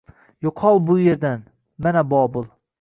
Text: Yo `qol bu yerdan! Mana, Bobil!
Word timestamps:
Yo 0.45 0.51
`qol 0.61 0.81
bu 0.87 0.97
yerdan! 1.01 1.45
Mana, 1.77 2.03
Bobil! 2.15 2.49